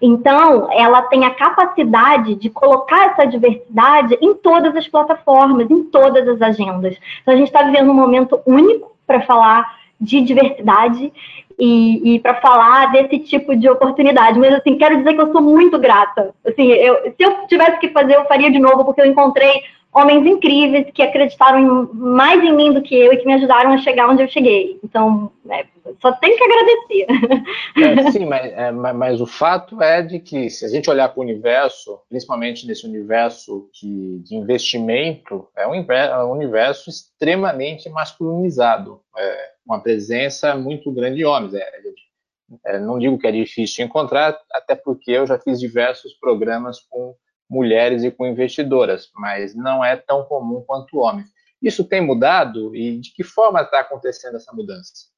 [0.00, 6.28] Então, ela tem a capacidade de colocar essa diversidade em todas as plataformas, em todas
[6.28, 6.96] as agendas.
[7.22, 11.12] Então, a gente está vivendo um momento único para falar de diversidade
[11.58, 14.38] e, e para falar desse tipo de oportunidade.
[14.38, 16.34] Mas, assim, quero dizer que eu sou muito grata.
[16.46, 20.24] Assim, eu, se eu tivesse que fazer, eu faria de novo, porque eu encontrei homens
[20.24, 24.08] incríveis que acreditaram mais em mim do que eu e que me ajudaram a chegar
[24.08, 24.78] onde eu cheguei.
[24.84, 25.64] Então, é,
[26.00, 27.06] só tenho que agradecer.
[27.76, 31.20] É, sim, mas, é, mas, o fato é de que, se a gente olhar para
[31.20, 39.00] o universo, principalmente nesse universo que, de investimento, é um, é um universo extremamente masculinizado,
[39.16, 41.54] é, uma presença muito grande de homens.
[42.64, 47.14] É, não digo que é difícil encontrar, até porque eu já fiz diversos programas com
[47.50, 51.28] mulheres e com investidoras, mas não é tão comum quanto homens.
[51.60, 55.10] Isso tem mudado e de que forma está acontecendo essa mudança?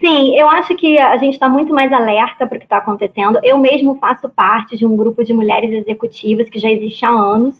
[0.00, 3.40] Sim, eu acho que a gente está muito mais alerta para o que está acontecendo.
[3.42, 7.56] Eu mesmo faço parte de um grupo de mulheres executivas que já existe há anos,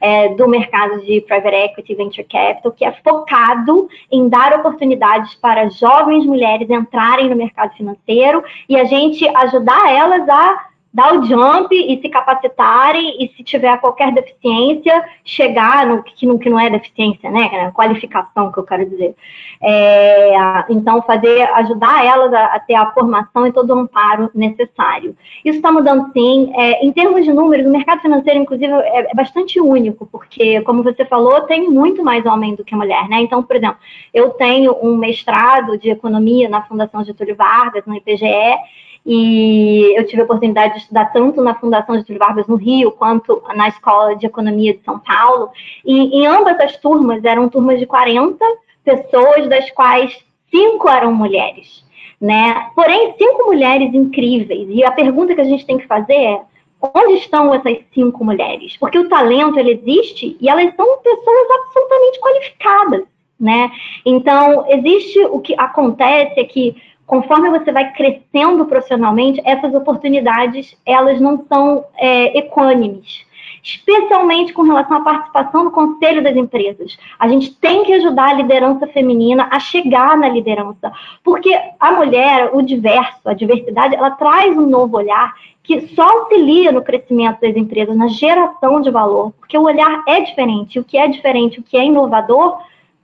[0.00, 5.68] é, do mercado de private equity venture capital, que é focado em dar oportunidades para
[5.68, 11.72] jovens mulheres entrarem no mercado financeiro e a gente ajudar elas a dar o jump
[11.72, 16.68] e se capacitarem e se tiver qualquer deficiência, chegar no que não, que não é
[16.68, 17.48] deficiência, né?
[17.52, 19.14] É qualificação que eu quero dizer.
[19.62, 25.16] É, então, fazer, ajudar elas a, a, ter a formação e todo o amparo necessário.
[25.44, 26.52] Isso está mudando sim.
[26.56, 30.82] É, em termos de números, o mercado financeiro, inclusive, é, é, bastante único, porque, como
[30.82, 33.20] você falou, tem muito mais homem do que mulher, né?
[33.20, 33.78] Então, por exemplo,
[34.12, 38.56] eu tenho um mestrado de economia na Fundação Getúlio Vargas, no IPGE,
[39.04, 43.42] e eu tive a oportunidade de estudar tanto na Fundação Getúlio Vargas no Rio, quanto
[43.54, 45.50] na Escola de Economia de São Paulo.
[45.84, 48.44] E em ambas as turmas, eram turmas de 40
[48.84, 50.16] pessoas, das quais
[50.50, 51.84] cinco eram mulheres.
[52.20, 52.68] Né?
[52.74, 54.68] Porém, cinco mulheres incríveis.
[54.70, 56.40] E a pergunta que a gente tem que fazer é:
[56.94, 58.76] onde estão essas cinco mulheres?
[58.76, 63.04] Porque o talento ele existe e elas são pessoas absolutamente qualificadas,
[63.38, 63.70] né?
[64.04, 66.76] Então, existe o que acontece é que
[67.10, 73.26] conforme você vai crescendo profissionalmente, essas oportunidades elas não são é, equânimes,
[73.64, 76.96] especialmente com relação à participação no conselho das empresas.
[77.18, 80.92] A gente tem que ajudar a liderança feminina a chegar na liderança,
[81.24, 86.70] porque a mulher, o diverso, a diversidade, ela traz um novo olhar que só auxilia
[86.70, 90.96] no crescimento das empresas, na geração de valor, porque o olhar é diferente, o que
[90.96, 92.60] é diferente, o que é inovador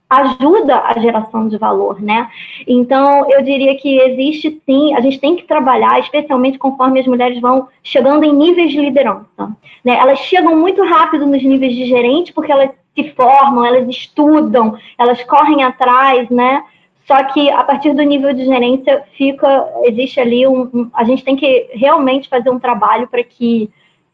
[0.09, 2.29] ajuda a geração de valor, né?
[2.65, 7.41] Então, eu diria que existe sim, a gente tem que trabalhar, especialmente conforme as mulheres
[7.41, 9.55] vão chegando em níveis de liderança.
[9.83, 9.97] Né?
[9.97, 15.21] Elas chegam muito rápido nos níveis de gerente, porque elas se formam, elas estudam, elas
[15.23, 16.63] correm atrás, né?
[17.05, 21.23] Só que a partir do nível de gerência fica, existe ali um, um a gente
[21.23, 23.69] tem que realmente fazer um trabalho para que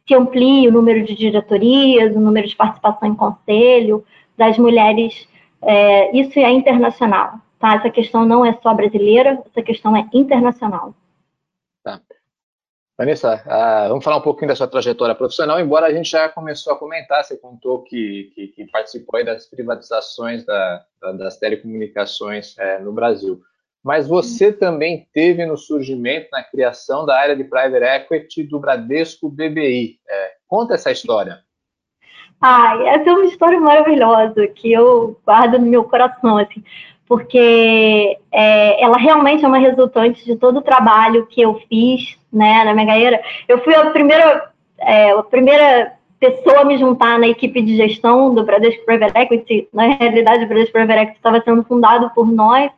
[0.07, 4.03] se amplie o número de diretorias, o número de participação em conselho
[4.37, 5.27] das mulheres
[5.65, 7.75] é, isso é internacional, tá?
[7.75, 10.93] Essa questão não é só brasileira, essa questão é internacional.
[11.83, 11.99] Tá.
[12.97, 13.43] Vanessa,
[13.89, 17.23] vamos falar um pouquinho da sua trajetória profissional, embora a gente já começou a comentar,
[17.23, 23.41] você contou que, que, que participou das privatizações da, da, das telecomunicações é, no Brasil.
[23.83, 24.57] Mas você Sim.
[24.57, 29.99] também teve no surgimento, na criação da área de private equity do Bradesco BBI.
[30.07, 31.43] É, conta essa história.
[32.45, 36.61] Ai, essa é uma história maravilhosa que eu guardo no meu coração, assim,
[37.07, 42.65] porque é, ela realmente é uma resultante de todo o trabalho que eu fiz, né,
[42.65, 43.23] na minha carreira.
[43.47, 48.35] Eu fui a primeira, é, a primeira pessoa a me juntar na equipe de gestão
[48.35, 49.69] do Bradesco Private Equity.
[49.71, 52.69] Na realidade, o Bradesco Private Equity estava sendo fundado por nós,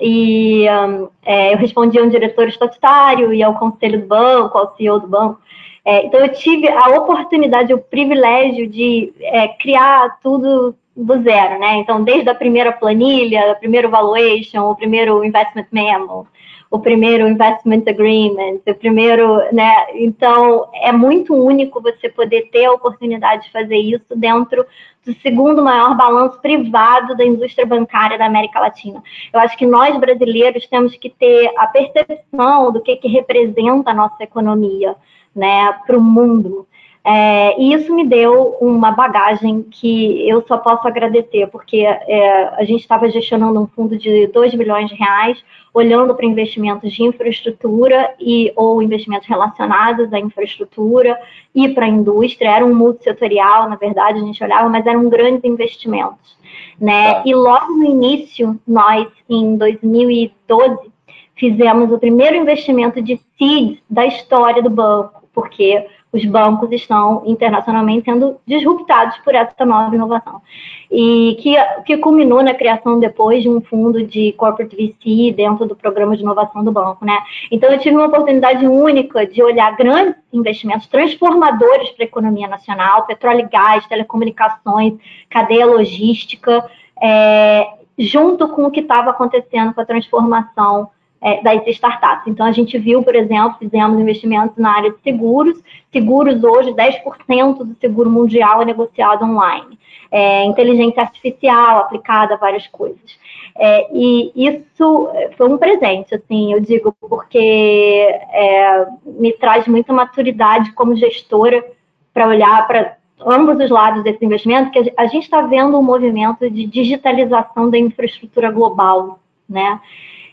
[0.00, 4.98] e um, é, eu respondia ao diretor estatutário e ao conselho do banco, ao CEO
[4.98, 5.40] do banco.
[5.84, 11.76] É, então, eu tive a oportunidade, o privilégio de é, criar tudo do zero, né?
[11.76, 16.26] Então, desde a primeira planilha, o primeiro valuation, o primeiro investment memo,
[16.70, 19.86] o primeiro investment agreement, o primeiro, né?
[19.94, 24.66] Então, é muito único você poder ter a oportunidade de fazer isso dentro
[25.04, 29.02] do segundo maior balanço privado da indústria bancária da América Latina.
[29.32, 33.94] Eu acho que nós brasileiros temos que ter a percepção do que, que representa a
[33.94, 34.94] nossa economia
[35.34, 36.66] né, para o mundo.
[37.02, 42.64] É, e isso me deu uma bagagem que eu só posso agradecer, porque é, a
[42.64, 48.14] gente estava gestionando um fundo de 2 bilhões de reais, olhando para investimentos de infraestrutura
[48.20, 51.18] e ou investimentos relacionados à infraestrutura
[51.54, 52.50] e para a indústria.
[52.50, 56.38] Era um multissetorial, na verdade, a gente olhava, mas eram grandes investimentos.
[56.78, 57.14] Né?
[57.14, 57.22] Tá.
[57.24, 60.90] E logo no início, nós, em 2012,
[61.34, 68.04] fizemos o primeiro investimento de seed da história do banco porque os bancos estão internacionalmente
[68.04, 70.42] sendo disruptados por essa nova inovação.
[70.90, 75.76] E que, que culminou na criação depois de um fundo de corporate VC dentro do
[75.76, 77.16] programa de inovação do banco, né?
[77.50, 83.06] Então eu tive uma oportunidade única de olhar grandes investimentos transformadores para a economia nacional,
[83.06, 84.94] petróleo e gás, telecomunicações,
[85.28, 86.68] cadeia logística,
[87.00, 90.90] é, junto com o que estava acontecendo com a transformação
[91.22, 92.26] é, das startups.
[92.26, 95.58] Então, a gente viu, por exemplo, fizemos investimentos na área de seguros.
[95.92, 99.78] Seguros hoje, 10% do seguro mundial é negociado online.
[100.10, 103.18] É, inteligência artificial aplicada a várias coisas.
[103.56, 110.72] É, e isso foi um presente, assim, eu digo, porque é, me traz muita maturidade
[110.72, 111.64] como gestora
[112.12, 116.48] para olhar para ambos os lados desse investimento, que a gente está vendo um movimento
[116.50, 119.80] de digitalização da infraestrutura global, né?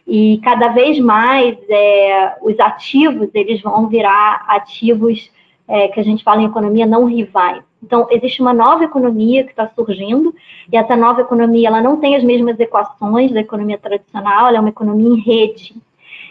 [0.08, 5.30] E cada vez mais é, os ativos eles vão virar ativos
[5.68, 7.62] é, que a gente fala em economia não rivais.
[7.84, 10.34] Então existe uma nova economia que está surgindo
[10.72, 14.60] e essa nova economia ela não tem as mesmas equações da economia tradicional, ela é
[14.60, 15.76] uma economia em rede.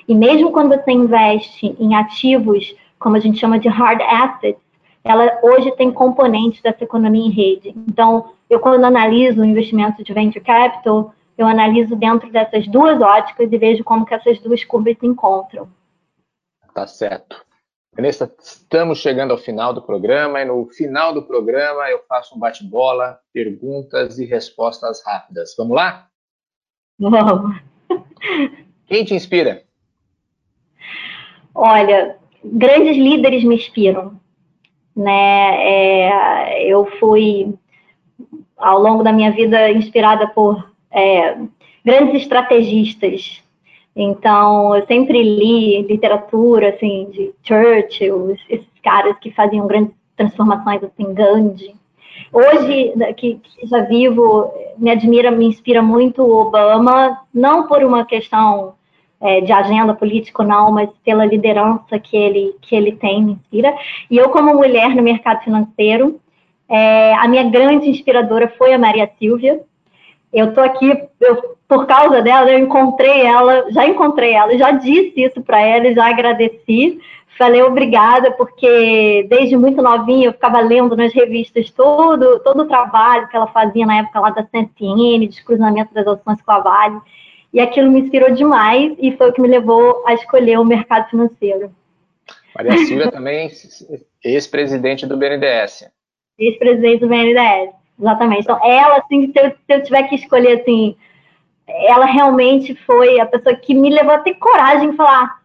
[0.08, 4.60] E mesmo quando você investe em ativos como a gente chama de hard assets,
[5.04, 7.74] ela hoje tem componentes dessa economia em rede.
[7.88, 13.50] Então, eu quando analiso o investimento de venture capital, eu analiso dentro dessas duas óticas
[13.52, 15.68] e vejo como que essas duas curvas se encontram.
[16.74, 17.44] Tá certo.
[17.94, 22.38] Vanessa, estamos chegando ao final do programa e no final do programa eu faço um
[22.38, 25.54] bate-bola, perguntas e respostas rápidas.
[25.56, 26.06] Vamos lá?
[26.98, 27.58] Vamos.
[28.86, 29.62] Quem te inspira?
[31.54, 34.20] Olha, grandes líderes me inspiram.
[34.94, 35.56] Né?
[35.66, 37.54] É, eu fui,
[38.58, 41.36] ao longo da minha vida, inspirada por é,
[41.84, 43.42] grandes estrategistas,
[43.96, 51.14] então, eu sempre li literatura, assim, de Churchill, esses caras que faziam grandes transformações, assim,
[51.14, 51.74] Gandhi.
[52.30, 57.82] Hoje, né, que, que já vivo, me admira, me inspira muito o Obama, não por
[57.82, 58.74] uma questão
[59.18, 63.74] é, de agenda política, não, mas pela liderança que ele, que ele tem, me inspira.
[64.10, 66.20] E eu, como mulher no mercado financeiro,
[66.68, 69.62] é, a minha grande inspiradora foi a Maria Silvia,
[70.36, 70.86] eu tô aqui,
[71.18, 75.94] eu, por causa dela, eu encontrei ela, já encontrei ela, já disse isso para ela,
[75.94, 77.00] já agradeci,
[77.38, 83.26] falei obrigada, porque desde muito novinha eu ficava lendo nas revistas todo, todo o trabalho
[83.28, 87.00] que ela fazia na época lá da CNTN, de cruzamento das ações com a Vale,
[87.50, 91.08] e aquilo me inspirou demais e foi o que me levou a escolher o mercado
[91.08, 91.72] financeiro.
[92.54, 93.50] Maria Silvia também,
[94.22, 95.88] ex-presidente do BNDES.
[96.38, 97.85] Ex-presidente do BNDES.
[97.98, 98.42] Exatamente.
[98.42, 100.96] Então, ela, assim, se eu, se eu tiver que escolher, assim,
[101.66, 105.40] ela realmente foi a pessoa que me levou a ter coragem de falar: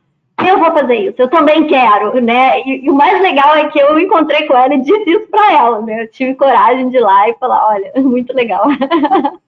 [0.47, 2.61] eu vou fazer isso, eu também quero, né?
[2.61, 5.53] E, e, o mais legal é que eu encontrei com ela e disse isso para
[5.53, 6.03] ela, né?
[6.03, 8.65] Eu tive coragem de ir lá e falar: olha, muito legal.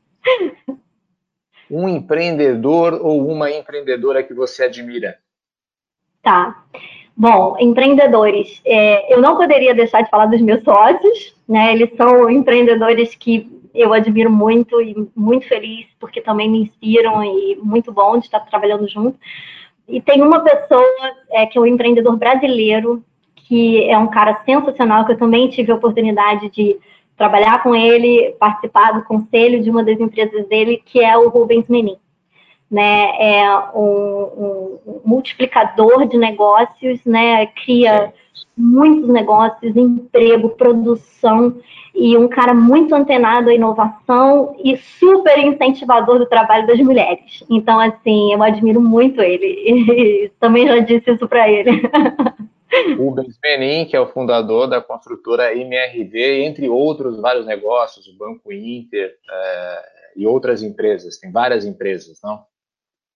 [1.72, 5.18] Um empreendedor ou uma empreendedora que você admira?
[6.22, 6.64] Tá.
[7.16, 11.74] Bom, empreendedores, é, eu não poderia deixar de falar dos meus sócios, né?
[11.74, 17.56] Eles são empreendedores que eu admiro muito e muito feliz porque também me inspiram e
[17.62, 19.18] muito bom de estar trabalhando junto.
[19.88, 20.86] E tem uma pessoa
[21.32, 23.04] é, que é um empreendedor brasileiro
[23.36, 26.78] que é um cara sensacional que eu também tive a oportunidade de
[27.16, 31.68] trabalhar com ele, participar do conselho de uma das empresas dele, que é o Rubens
[31.68, 31.98] Menin
[32.74, 38.12] né, é um, um, multiplicador de negócios, né, cria
[38.58, 41.56] muitos negócios, emprego, produção,
[41.94, 47.44] e um cara muito antenado à inovação e super incentivador do trabalho das mulheres.
[47.48, 51.70] Então, assim, eu admiro muito ele, e também já disse isso para ele.
[52.98, 58.52] Rubens Benin, que é o fundador da construtora MRV, entre outros vários negócios, o Banco
[58.52, 59.84] Inter é,
[60.16, 62.42] e outras empresas, tem várias empresas, não?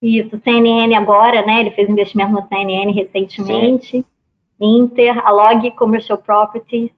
[0.02, 1.62] Isso, CNN agora, né?
[1.62, 3.98] Ele fez investimento na CNN recentemente.
[3.98, 4.06] Sim.
[4.60, 6.92] Inter, a Log Commercial Properties.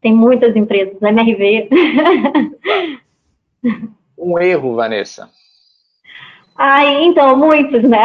[0.00, 1.68] Tem muitas empresas, MRV.
[4.18, 5.30] Um erro, Vanessa.
[6.56, 7.98] Ai, então, muitos, né?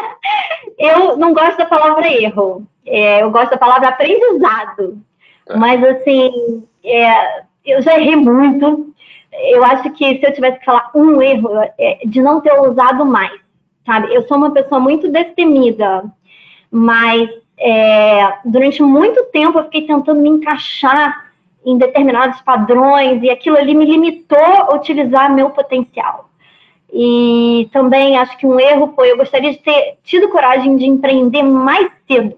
[0.78, 2.66] eu não gosto da palavra erro.
[2.86, 4.98] É, eu gosto da palavra aprendizado.
[5.46, 5.56] Tá.
[5.56, 8.89] Mas, assim, é, eu já errei muito
[9.32, 13.04] eu acho que se eu tivesse que falar um erro, é de não ter usado
[13.04, 13.38] mais,
[13.86, 14.12] sabe?
[14.14, 16.04] Eu sou uma pessoa muito destemida,
[16.70, 17.28] mas
[17.58, 21.30] é, durante muito tempo eu fiquei tentando me encaixar
[21.64, 26.30] em determinados padrões e aquilo ali me limitou a utilizar meu potencial.
[26.92, 31.42] E também acho que um erro foi eu gostaria de ter tido coragem de empreender
[31.42, 32.36] mais cedo.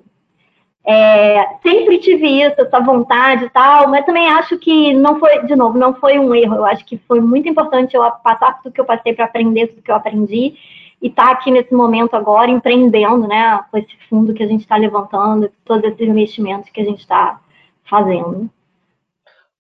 [0.85, 5.55] É, sempre tive isso, essa vontade e tal, mas também acho que não foi, de
[5.55, 6.57] novo, não foi um erro.
[6.57, 9.83] Eu acho que foi muito importante eu passar tudo que eu passei para aprender tudo
[9.83, 10.57] que eu aprendi
[11.01, 14.63] e estar tá aqui nesse momento agora empreendendo, né, com esse fundo que a gente
[14.63, 17.41] está levantando, todos esses investimentos que a gente está
[17.85, 18.51] fazendo.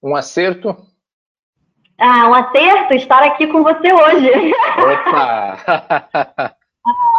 [0.02, 0.76] Um acerto?
[1.98, 4.52] Ah, um acerto estar aqui com você hoje.
[4.78, 6.54] Opa!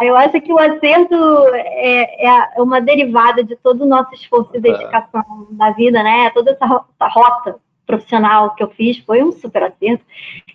[0.00, 1.14] Eu acho que o acerto
[1.54, 6.30] é, é, uma derivada de todo o nosso esforço e dedicação na vida, né?
[6.30, 10.04] Toda essa, essa, rota profissional que eu fiz foi um super acerto.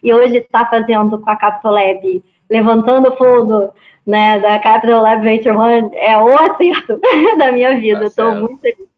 [0.04, 3.72] E hoje está fazendo com a Capital Lab, levantando o fundo
[4.06, 7.00] né, da Capital Lab Venture One, é o acerto
[7.38, 8.06] da minha vida.
[8.06, 8.90] Estou tá muito feliz.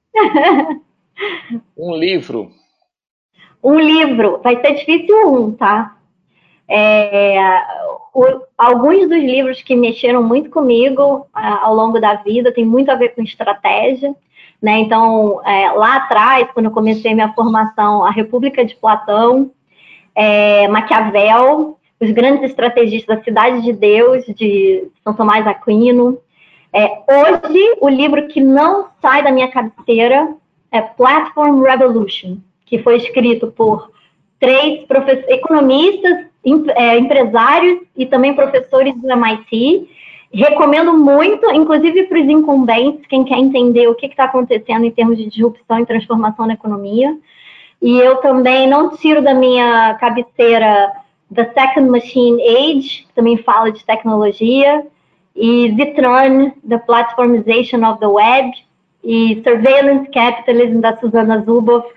[1.77, 2.51] Um livro.
[3.63, 4.39] Um livro.
[4.43, 5.97] Vai ser difícil um, tá?
[6.73, 7.37] É,
[8.13, 8.23] o,
[8.57, 12.95] alguns dos livros que mexeram muito comigo uh, ao longo da vida tem muito a
[12.95, 14.15] ver com estratégia.
[14.61, 14.79] Né?
[14.79, 19.51] Então, é, lá atrás, quando eu comecei minha formação, a República de Platão,
[20.15, 26.17] é, Maquiavel, os grandes estrategistas da Cidade de Deus, de São Tomás Aquino,
[26.73, 30.33] É, hoje, o livro que não sai da minha cabeceira
[30.71, 33.91] é Platform Revolution, que foi escrito por
[34.39, 34.85] três
[35.27, 36.30] economistas,
[36.75, 39.89] é, empresários e também professores do MIT.
[40.33, 45.17] Recomendo muito, inclusive para os incumbentes, quem quer entender o que está acontecendo em termos
[45.17, 47.17] de disrupção e transformação na economia.
[47.81, 50.91] E eu também não tiro da minha cabeceira
[51.33, 54.85] The Second Machine Age, que também fala de tecnologia,
[55.35, 58.51] e Zitron, The Platformization of the Web,
[59.03, 61.87] e Surveillance Capitalism, da Susana Zuboff,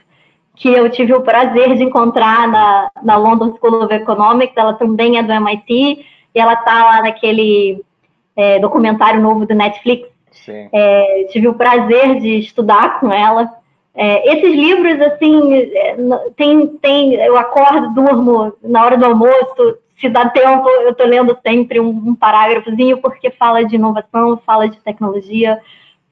[0.57, 5.19] que eu tive o prazer de encontrar na, na London School of Economics, ela também
[5.19, 7.83] é do MIT, e ela está lá naquele
[8.37, 10.09] é, documentário novo do Netflix.
[10.73, 13.51] É, tive o prazer de estudar com ela.
[13.95, 15.97] É, esses livros, assim, é,
[16.37, 21.37] tem, tem, eu acordo, durmo na hora do almoço, se dá tempo, eu estou lendo
[21.47, 25.61] sempre um, um parágrafozinho, porque fala de inovação, fala de tecnologia,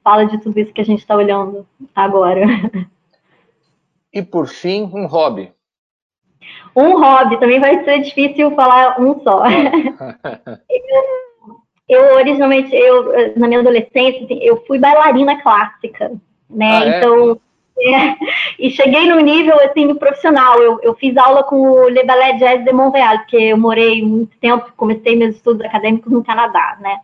[0.03, 2.45] fala de tudo isso que a gente está olhando agora.
[4.13, 5.51] E por fim, um hobby.
[6.75, 9.43] Um hobby, também vai ser difícil falar um só.
[11.89, 16.11] eu, originalmente, eu, na minha adolescência, assim, eu fui bailarina clássica,
[16.49, 16.77] né?
[16.77, 16.97] Ah, é?
[16.99, 17.39] Então,
[17.79, 18.15] é,
[18.59, 20.59] e cheguei no nível assim profissional.
[20.59, 24.37] Eu, eu fiz aula com o Le Ballet Jazz de Montreal, porque eu morei muito
[24.37, 26.99] tempo, comecei meus estudos acadêmicos no Canadá, né?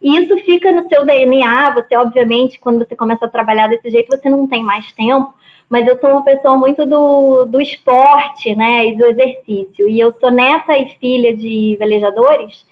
[0.00, 1.70] E isso fica no seu DNA.
[1.70, 5.39] Você, obviamente, quando você começa a trabalhar desse jeito, você não tem mais tempo
[5.70, 9.88] mas eu sou uma pessoa muito do, do esporte, né, e do exercício.
[9.88, 12.66] E eu sou neta e filha de velejadores,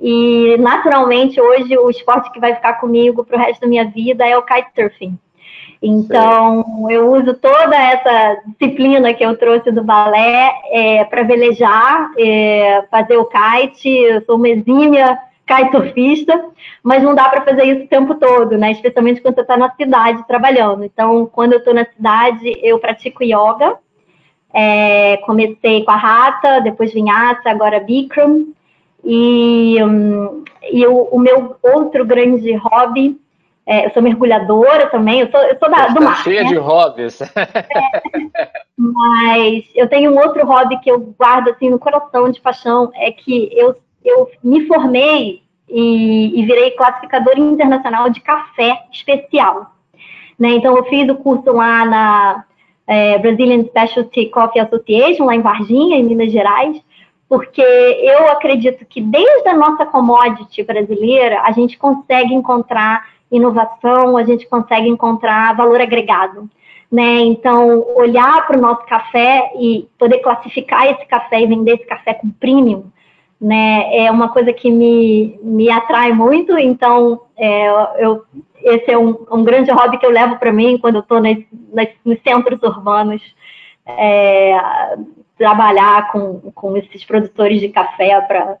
[0.00, 4.26] e naturalmente hoje o esporte que vai ficar comigo para o resto da minha vida
[4.26, 5.18] é o kitesurfing.
[5.80, 6.92] Então, Sim.
[6.92, 13.16] eu uso toda essa disciplina que eu trouxe do balé é, para velejar, é, fazer
[13.16, 13.88] o kite.
[13.88, 15.16] Eu sou uma exímia
[15.48, 16.44] kitesurfista,
[16.82, 18.72] mas não dá para fazer isso o tempo todo, né?
[18.72, 20.84] Especialmente quando você está na cidade trabalhando.
[20.84, 23.78] Então, quando eu estou na cidade, eu pratico yoga.
[24.52, 28.46] É, comecei com a Rata, depois Vinhasa, agora Bikram.
[29.04, 33.18] E, um, e o, o, meu outro grande hobby,
[33.64, 36.22] é, eu sou mergulhadora também, eu sou, eu sou da, do mar.
[36.22, 36.48] cheia né?
[36.50, 37.20] de hobbies.
[38.38, 42.90] É, mas eu tenho um outro hobby que eu guardo assim no coração de paixão,
[42.94, 43.76] é que eu
[44.08, 49.72] eu me formei e, e virei classificadora internacional de café especial.
[50.38, 50.50] Né?
[50.50, 52.44] Então, eu fiz o curso lá na
[52.86, 56.80] é, Brazilian Specialty Coffee Association, lá em Varginha, em Minas Gerais,
[57.28, 64.24] porque eu acredito que desde a nossa commodity brasileira, a gente consegue encontrar inovação, a
[64.24, 66.48] gente consegue encontrar valor agregado.
[66.90, 67.20] Né?
[67.20, 72.14] Então, olhar para o nosso café e poder classificar esse café e vender esse café
[72.14, 72.84] com premium,
[73.40, 78.24] né, é uma coisa que me, me atrai muito, então é, eu,
[78.62, 82.20] esse é um, um grande hobby que eu levo para mim quando eu estou nos
[82.22, 83.22] centros urbanos,
[83.86, 84.58] é,
[85.36, 88.58] trabalhar com, com esses produtores de café para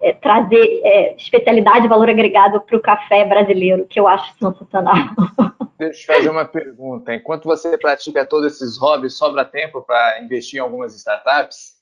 [0.00, 4.94] é, trazer é, especialidade e valor agregado para o café brasileiro, que eu acho sensacional.
[5.78, 7.14] Deixa eu fazer uma pergunta.
[7.14, 11.81] Enquanto você pratica todos esses hobbies, sobra tempo para investir em algumas startups?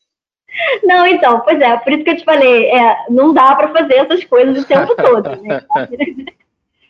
[0.84, 3.94] Não, então, pois é, por isso que eu te falei, é, não dá para fazer
[3.94, 5.62] essas coisas o tempo todo, né?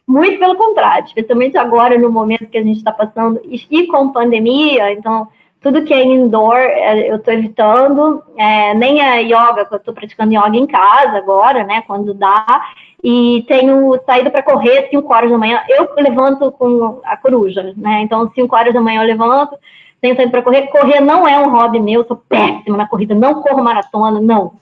[0.07, 4.93] Muito pelo contrário, especialmente agora no momento que a gente está passando, e com pandemia,
[4.93, 5.29] então
[5.61, 9.95] tudo que é indoor é, eu estou evitando, é, nem a yoga, que eu estou
[9.95, 12.73] praticando yoga em casa agora, né, quando dá,
[13.05, 18.01] e tenho saído para correr 5 horas da manhã, eu levanto com a coruja, né,
[18.03, 19.57] então 5 horas da manhã eu levanto,
[20.01, 20.66] tenho tempo para correr.
[20.68, 24.53] Correr não é um hobby meu, sou péssima na corrida, não corro maratona, não.